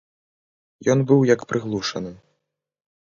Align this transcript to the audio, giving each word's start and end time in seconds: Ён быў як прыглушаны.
Ён 0.93 0.99
быў 1.11 1.19
як 1.33 1.41
прыглушаны. 1.51 2.11